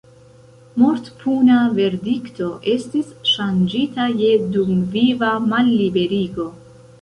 [0.83, 6.49] Mortpuna verdikto estis ŝanĝita je dumviva malliberigo.